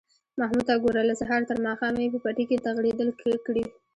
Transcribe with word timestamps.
محمود 0.39 0.65
ته 0.69 0.75
گوره! 0.83 1.01
له 1.09 1.13
سهاره 1.21 1.45
تر 1.49 1.57
ماښامه 1.67 1.99
یې 2.03 2.09
په 2.13 2.19
پټي 2.23 2.45
کې 2.49 2.63
تغړېدل 2.65 3.09
کړي 3.45 3.63